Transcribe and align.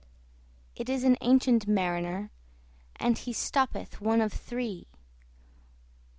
It 0.75 0.89
is 0.89 1.03
an 1.03 1.15
ancient 1.21 1.67
Mariner, 1.67 2.31
And 2.95 3.19
he 3.19 3.31
stoppeth 3.33 3.99
one 4.01 4.19
of 4.19 4.33
three. 4.33 4.87